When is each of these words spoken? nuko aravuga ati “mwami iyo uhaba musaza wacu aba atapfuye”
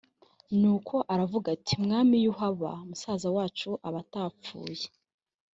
nuko 0.59 0.95
aravuga 1.13 1.47
ati 1.55 1.73
“mwami 1.83 2.13
iyo 2.21 2.29
uhaba 2.33 2.71
musaza 2.89 3.27
wacu 3.35 3.69
aba 3.87 3.99
atapfuye” 4.05 4.85